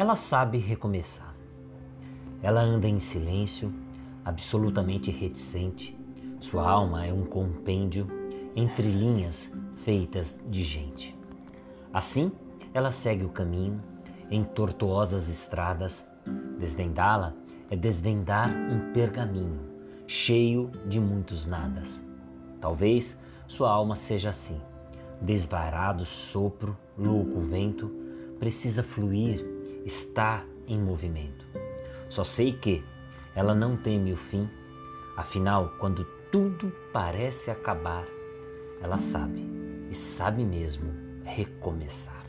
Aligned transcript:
ela 0.00 0.16
sabe 0.16 0.56
recomeçar. 0.56 1.34
Ela 2.42 2.62
anda 2.62 2.88
em 2.88 2.98
silêncio, 2.98 3.70
absolutamente 4.24 5.10
reticente. 5.10 5.94
Sua 6.40 6.66
alma 6.66 7.04
é 7.04 7.12
um 7.12 7.26
compêndio 7.26 8.06
entre 8.56 8.90
linhas 8.90 9.52
feitas 9.84 10.40
de 10.48 10.62
gente. 10.62 11.14
Assim, 11.92 12.32
ela 12.72 12.90
segue 12.90 13.26
o 13.26 13.28
caminho 13.28 13.78
em 14.30 14.42
tortuosas 14.42 15.28
estradas. 15.28 16.06
Desvendá-la 16.58 17.34
é 17.70 17.76
desvendar 17.76 18.48
um 18.48 18.94
pergaminho 18.94 19.60
cheio 20.06 20.70
de 20.86 20.98
muitos 20.98 21.44
nadas. 21.44 22.02
Talvez 22.58 23.18
sua 23.46 23.70
alma 23.70 23.96
seja 23.96 24.30
assim, 24.30 24.62
desvairado 25.20 26.06
sopro, 26.06 26.74
louco 26.96 27.38
vento, 27.40 27.90
precisa 28.38 28.82
fluir, 28.82 29.59
está 29.84 30.44
em 30.66 30.78
movimento. 30.78 31.44
Só 32.08 32.24
sei 32.24 32.52
que 32.52 32.84
ela 33.34 33.54
não 33.54 33.76
teme 33.76 34.12
o 34.12 34.16
fim, 34.16 34.48
afinal, 35.16 35.74
quando 35.78 36.04
tudo 36.30 36.72
parece 36.92 37.50
acabar, 37.50 38.06
ela 38.80 38.98
sabe, 38.98 39.46
e 39.90 39.94
sabe 39.94 40.44
mesmo, 40.44 40.92
recomeçar. 41.24 42.19